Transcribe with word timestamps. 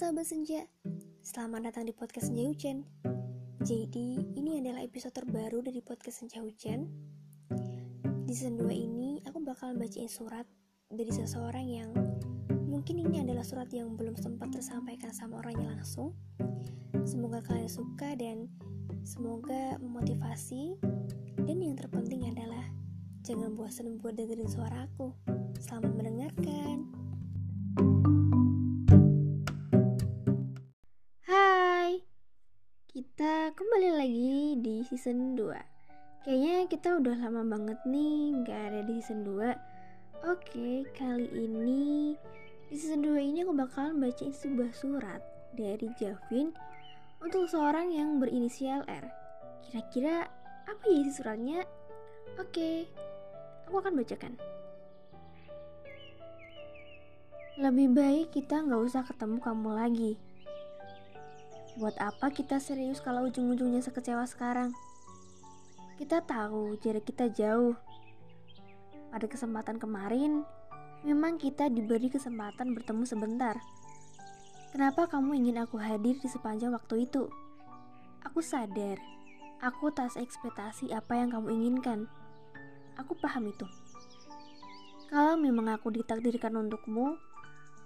sahabat 0.00 0.24
senja, 0.24 0.64
selamat 1.20 1.68
datang 1.68 1.84
di 1.84 1.92
podcast 1.92 2.32
Senja 2.32 2.48
Hujan. 2.48 2.88
Jadi, 3.60 4.32
ini 4.32 4.56
adalah 4.56 4.80
episode 4.80 5.12
terbaru 5.12 5.60
dari 5.60 5.84
podcast 5.84 6.24
Senja 6.24 6.40
Hujan. 6.40 6.88
Di 8.24 8.32
season 8.32 8.56
2 8.56 8.72
ini, 8.72 9.20
aku 9.28 9.44
bakal 9.44 9.76
bacain 9.76 10.08
surat 10.08 10.48
dari 10.88 11.12
seseorang 11.12 11.68
yang 11.68 11.92
mungkin 12.48 12.96
ini 12.96 13.20
adalah 13.20 13.44
surat 13.44 13.68
yang 13.76 13.92
belum 13.92 14.16
sempat 14.16 14.48
tersampaikan 14.56 15.12
sama 15.12 15.44
orangnya 15.44 15.68
langsung. 15.68 16.16
Semoga 17.04 17.44
kalian 17.44 17.68
suka 17.68 18.16
dan 18.16 18.48
semoga 19.04 19.76
memotivasi. 19.84 20.80
Dan 21.44 21.60
yang 21.60 21.76
terpenting 21.76 22.24
adalah 22.24 22.64
jangan 23.20 23.52
bosan 23.52 24.00
buat 24.00 24.16
dengerin 24.16 24.48
suara 24.48 24.88
aku. 24.88 25.12
Selamat 25.60 25.92
mendengarkan. 25.92 26.88
Hai, 27.76 28.39
kembali 33.60 33.92
lagi 33.92 34.56
di 34.56 34.80
season 34.88 35.36
2 35.36 36.24
Kayaknya 36.24 36.64
kita 36.72 36.96
udah 36.96 37.12
lama 37.20 37.44
banget 37.44 37.76
nih 37.84 38.40
gak 38.48 38.56
ada 38.56 38.80
di 38.88 39.04
season 39.04 39.20
2 39.28 40.32
Oke, 40.32 40.88
kali 40.96 41.28
ini 41.28 42.16
di 42.72 42.74
season 42.80 43.04
2 43.04 43.20
ini 43.20 43.44
aku 43.44 43.52
bakalan 43.52 44.00
bacain 44.00 44.32
sebuah 44.32 44.72
surat 44.72 45.20
dari 45.52 45.92
Javin 46.00 46.56
untuk 47.20 47.52
seorang 47.52 47.92
yang 47.92 48.16
berinisial 48.16 48.80
R 48.88 49.04
Kira-kira 49.68 50.24
apa 50.64 50.82
ya 50.88 50.96
isi 51.04 51.20
suratnya? 51.20 51.60
Oke, 52.40 52.88
aku 53.68 53.76
akan 53.76 53.92
bacakan 53.92 54.40
Lebih 57.60 57.92
baik 57.92 58.26
kita 58.32 58.64
nggak 58.64 58.88
usah 58.88 59.04
ketemu 59.04 59.36
kamu 59.36 59.70
lagi. 59.76 60.29
Buat 61.80 61.96
apa 61.96 62.28
kita 62.28 62.60
serius 62.60 63.00
kalau 63.00 63.24
ujung-ujungnya 63.24 63.80
sekecewa 63.80 64.28
sekarang? 64.28 64.76
Kita 65.96 66.20
tahu 66.20 66.76
jarak 66.76 67.08
kita 67.08 67.32
jauh. 67.32 67.72
Pada 69.08 69.24
kesempatan 69.24 69.80
kemarin, 69.80 70.44
memang 71.08 71.40
kita 71.40 71.72
diberi 71.72 72.12
kesempatan 72.12 72.76
bertemu 72.76 73.08
sebentar. 73.08 73.56
Kenapa 74.76 75.08
kamu 75.08 75.40
ingin 75.40 75.64
aku 75.64 75.80
hadir 75.80 76.20
di 76.20 76.28
sepanjang 76.28 76.76
waktu 76.76 77.08
itu? 77.08 77.32
Aku 78.28 78.44
sadar, 78.44 79.00
aku 79.64 79.88
tak 79.88 80.12
ekspektasi 80.20 80.92
apa 80.92 81.16
yang 81.16 81.32
kamu 81.32 81.48
inginkan. 81.48 82.12
Aku 83.00 83.16
paham 83.16 83.48
itu. 83.48 83.64
Kalau 85.08 85.40
memang 85.40 85.72
aku 85.72 85.88
ditakdirkan 85.96 86.60
untukmu, 86.60 87.16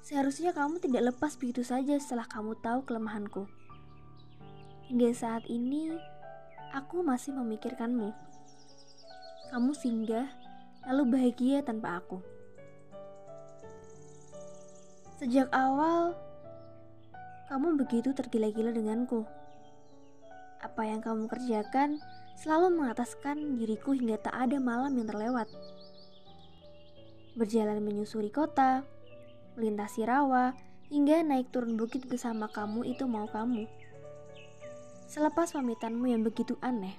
Seharusnya 0.00 0.56
kamu 0.56 0.80
tidak 0.80 1.12
lepas 1.12 1.36
begitu 1.36 1.60
saja 1.60 1.92
setelah 2.00 2.24
kamu 2.24 2.56
tahu 2.64 2.88
kelemahanku. 2.88 3.59
Hingga 4.90 5.14
saat 5.14 5.46
ini, 5.46 5.94
aku 6.74 7.06
masih 7.06 7.30
memikirkanmu. 7.30 8.10
Kamu 9.54 9.70
singgah, 9.70 10.26
lalu 10.82 11.14
bahagia 11.14 11.62
tanpa 11.62 12.02
aku. 12.02 12.18
Sejak 15.22 15.46
awal, 15.54 16.18
kamu 17.46 17.78
begitu 17.78 18.10
tergila-gila 18.10 18.74
denganku. 18.74 19.22
Apa 20.58 20.82
yang 20.82 20.98
kamu 20.98 21.30
kerjakan 21.30 22.02
selalu 22.34 22.82
mengataskan 22.82 23.62
diriku 23.62 23.94
hingga 23.94 24.18
tak 24.18 24.34
ada 24.34 24.58
malam 24.58 24.90
yang 24.98 25.06
terlewat. 25.06 25.46
Berjalan 27.38 27.78
menyusuri 27.78 28.34
kota, 28.34 28.82
melintasi 29.54 30.02
rawa, 30.02 30.50
hingga 30.90 31.22
naik 31.22 31.54
turun 31.54 31.78
bukit 31.78 32.10
bersama 32.10 32.50
kamu 32.50 32.90
itu 32.90 33.06
mau 33.06 33.30
kamu. 33.30 33.70
Selepas 35.10 35.50
pamitanmu 35.50 36.06
yang 36.06 36.22
begitu 36.22 36.54
aneh, 36.62 36.94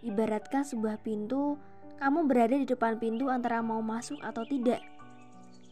ibaratkan 0.00 0.64
sebuah 0.64 1.04
pintu, 1.04 1.60
kamu 2.00 2.24
berada 2.24 2.56
di 2.56 2.64
depan 2.64 2.96
pintu 2.96 3.28
antara 3.28 3.60
mau 3.60 3.84
masuk 3.84 4.16
atau 4.24 4.48
tidak. 4.48 4.80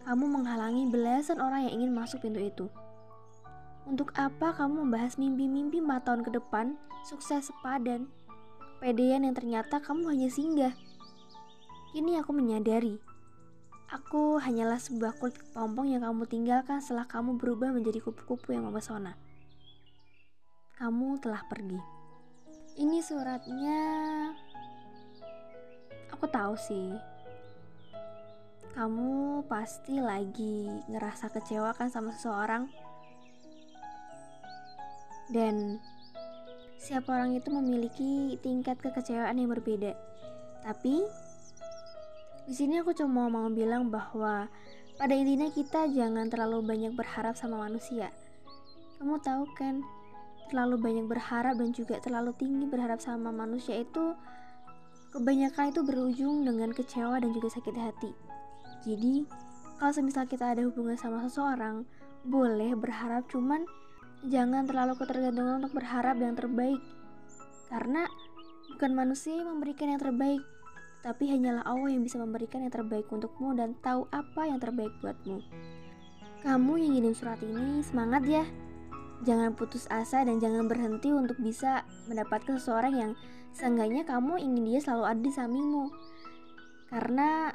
Kamu 0.05 0.29
menghalangi 0.29 0.93
belasan 0.93 1.41
orang 1.41 1.65
yang 1.65 1.81
ingin 1.81 1.97
masuk 1.97 2.21
pintu 2.21 2.45
itu. 2.45 2.67
Untuk 3.89 4.13
apa 4.21 4.53
kamu 4.53 4.85
membahas 4.85 5.17
mimpi-mimpi 5.17 5.81
4 5.81 6.05
tahun 6.05 6.21
ke 6.29 6.31
depan, 6.37 6.77
sukses 7.09 7.49
sepadan, 7.49 8.05
kepedean 8.77 9.25
yang 9.25 9.33
ternyata 9.33 9.81
kamu 9.81 10.13
hanya 10.13 10.29
singgah? 10.29 10.77
Kini 11.97 12.21
aku 12.21 12.37
menyadari 12.37 13.01
Aku 13.89 14.37
hanyalah 14.39 14.77
sebuah 14.77 15.17
kulit 15.17 15.41
kepompong 15.41 15.89
yang 15.89 16.05
kamu 16.05 16.29
tinggalkan 16.29 16.85
setelah 16.85 17.09
kamu 17.09 17.41
berubah 17.41 17.73
menjadi 17.73 18.05
kupu-kupu 18.05 18.53
yang 18.53 18.69
memesona. 18.69 19.30
Kamu 20.81 21.21
telah 21.21 21.45
pergi. 21.45 21.77
Ini 22.81 23.05
suratnya. 23.05 23.81
Aku 26.09 26.25
tahu 26.25 26.57
sih. 26.57 26.97
Kamu 28.73 29.45
pasti 29.45 30.01
lagi 30.01 30.73
ngerasa 30.89 31.29
kecewa 31.37 31.77
kan 31.77 31.93
sama 31.93 32.17
seseorang. 32.17 32.65
Dan 35.29 35.77
siapa 36.81 37.13
orang 37.13 37.37
itu 37.37 37.53
memiliki 37.53 38.41
tingkat 38.41 38.81
kekecewaan 38.81 39.37
yang 39.37 39.53
berbeda. 39.53 39.93
Tapi 40.65 41.05
di 42.49 42.55
sini 42.57 42.81
aku 42.81 42.97
cuma 42.97 43.29
mau 43.29 43.53
bilang 43.53 43.93
bahwa 43.93 44.49
pada 44.97 45.13
intinya 45.13 45.53
kita 45.53 45.93
jangan 45.93 46.33
terlalu 46.33 46.65
banyak 46.65 46.97
berharap 46.97 47.37
sama 47.37 47.69
manusia. 47.69 48.09
Kamu 48.97 49.21
tahu 49.21 49.45
kan, 49.53 49.85
terlalu 50.51 50.77
banyak 50.83 51.07
berharap 51.07 51.55
dan 51.55 51.71
juga 51.71 52.03
terlalu 52.03 52.35
tinggi 52.35 52.67
berharap 52.67 52.99
sama 52.99 53.31
manusia 53.31 53.79
itu 53.79 54.19
kebanyakan 55.15 55.71
itu 55.71 55.81
berujung 55.87 56.43
dengan 56.47 56.71
kecewa 56.75 57.19
dan 57.23 57.31
juga 57.31 57.49
sakit 57.51 57.77
hati. 57.79 58.11
Jadi, 58.87 59.27
kalau 59.79 59.93
semisal 59.95 60.27
kita 60.27 60.55
ada 60.55 60.63
hubungan 60.67 60.99
sama 60.99 61.27
seseorang, 61.27 61.87
boleh 62.27 62.77
berharap 62.77 63.27
cuman 63.31 63.67
jangan 64.29 64.69
terlalu 64.69 64.95
ketergantungan 64.99 65.65
untuk 65.65 65.79
berharap 65.79 66.17
yang 66.21 66.37
terbaik. 66.37 66.81
Karena 67.71 68.07
bukan 68.75 68.93
manusia 68.93 69.41
yang 69.41 69.57
memberikan 69.57 69.91
yang 69.91 70.01
terbaik, 70.01 70.43
tapi 71.01 71.33
hanyalah 71.33 71.65
Allah 71.65 71.91
yang 71.91 72.05
bisa 72.05 72.21
memberikan 72.21 72.61
yang 72.63 72.73
terbaik 72.73 73.09
untukmu 73.09 73.57
dan 73.57 73.73
tahu 73.81 74.05
apa 74.13 74.47
yang 74.47 74.61
terbaik 74.61 74.93
buatmu. 75.01 75.43
Kamu 76.41 76.73
yang 76.81 76.97
ngirim 76.97 77.13
surat 77.13 77.41
ini, 77.45 77.85
semangat 77.85 78.25
ya! 78.25 78.45
Jangan 79.21 79.53
putus 79.53 79.85
asa 79.93 80.25
dan 80.25 80.41
jangan 80.41 80.65
berhenti 80.65 81.13
untuk 81.13 81.37
bisa 81.37 81.85
mendapatkan 82.09 82.57
seseorang 82.57 82.95
yang 82.97 83.13
seenggaknya 83.53 84.07
kamu 84.09 84.41
ingin 84.41 84.65
dia 84.65 84.81
selalu 84.81 85.05
ada 85.05 85.21
di 85.21 85.33
sampingmu. 85.33 85.85
Karena 86.89 87.53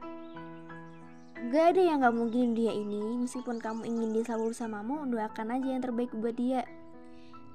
gak 1.49 1.65
ada 1.75 1.81
yang 1.81 2.05
gak 2.05 2.15
mungkin 2.15 2.53
dia 2.53 2.71
ini, 2.71 3.17
meskipun 3.25 3.57
kamu 3.57 3.81
ingin 3.89 4.09
dia 4.13 4.23
selalu 4.29 4.53
bersamamu, 4.53 5.09
doakan 5.09 5.47
aja 5.57 5.67
yang 5.73 5.81
terbaik 5.81 6.13
buat 6.13 6.37
dia. 6.37 6.63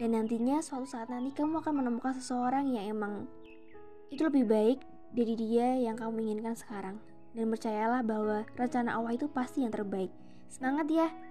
Dan 0.00 0.16
nantinya 0.16 0.58
suatu 0.64 0.88
saat 0.88 1.12
nanti 1.12 1.30
kamu 1.36 1.60
akan 1.60 1.84
menemukan 1.84 2.16
seseorang 2.16 2.72
yang 2.72 2.96
emang 2.96 3.28
itu 4.10 4.26
lebih 4.26 4.48
baik 4.48 4.78
dari 5.14 5.34
dia 5.38 5.78
yang 5.78 5.94
kamu 5.94 6.24
inginkan 6.24 6.58
sekarang. 6.58 6.98
Dan 7.30 7.46
percayalah 7.46 8.02
bahwa 8.02 8.42
rencana 8.58 8.98
Allah 8.98 9.14
itu 9.14 9.30
pasti 9.30 9.62
yang 9.62 9.70
terbaik. 9.70 10.10
Semangat 10.50 10.90
ya! 10.90 11.29